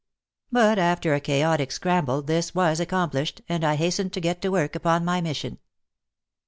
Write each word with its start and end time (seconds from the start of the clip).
But 0.51 0.79
after 0.79 1.13
a 1.13 1.19
chaotic 1.19 1.71
scramble 1.71 2.23
this 2.23 2.55
was 2.55 2.79
accomplished, 2.79 3.41
and 3.47 3.63
I 3.63 3.75
hastened 3.75 4.13
to 4.13 4.19
get 4.19 4.41
to 4.41 4.49
work 4.49 4.73
upon 4.75 5.05
my 5.05 5.21
mission. 5.21 5.59